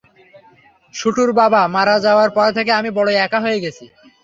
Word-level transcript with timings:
শুটুর 0.93 1.29
বাবা 1.39 1.61
মারা 1.75 1.95
যাওয়ার 2.05 2.29
পর 2.37 2.47
থেকে 2.57 2.71
আমি 2.79 2.89
বড় 2.97 3.09
একা 3.25 3.39
হয়ে 3.45 3.61
গেছি। 3.63 3.85